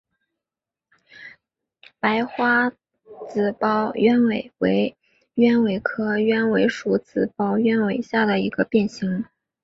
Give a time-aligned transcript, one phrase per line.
[1.99, 2.71] 白花
[3.29, 4.97] 紫苞鸢尾为
[5.35, 9.25] 鸢尾科鸢尾属紫苞鸢尾下的一个变型。